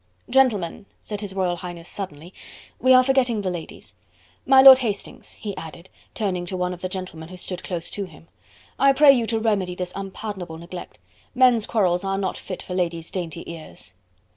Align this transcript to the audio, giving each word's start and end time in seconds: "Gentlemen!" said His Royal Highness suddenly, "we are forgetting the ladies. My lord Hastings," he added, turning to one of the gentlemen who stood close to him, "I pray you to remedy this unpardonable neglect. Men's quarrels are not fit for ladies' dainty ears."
"Gentlemen!" 0.31 0.87
said 1.03 1.21
His 1.21 1.35
Royal 1.35 1.57
Highness 1.57 1.87
suddenly, 1.87 2.33
"we 2.79 2.91
are 2.91 3.03
forgetting 3.03 3.43
the 3.43 3.51
ladies. 3.51 3.93
My 4.47 4.59
lord 4.59 4.79
Hastings," 4.79 5.33
he 5.33 5.55
added, 5.55 5.91
turning 6.15 6.47
to 6.47 6.57
one 6.57 6.73
of 6.73 6.81
the 6.81 6.89
gentlemen 6.89 7.29
who 7.29 7.37
stood 7.37 7.63
close 7.63 7.91
to 7.91 8.05
him, 8.05 8.27
"I 8.79 8.93
pray 8.93 9.13
you 9.13 9.27
to 9.27 9.37
remedy 9.39 9.75
this 9.75 9.93
unpardonable 9.95 10.57
neglect. 10.57 10.97
Men's 11.35 11.67
quarrels 11.67 12.03
are 12.03 12.17
not 12.17 12.35
fit 12.35 12.63
for 12.63 12.73
ladies' 12.73 13.11
dainty 13.11 13.43
ears." 13.45 13.93